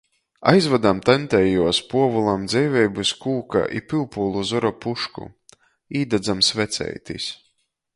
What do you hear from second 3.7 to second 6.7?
i pyupūlu zoru pušku, īdadzam